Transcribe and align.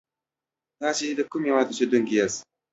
تاسی 0.81 1.07
دکوم 1.17 1.43
هیواد 1.47 1.67
اوسیدونکی 1.69 2.13
یاست 2.17 2.41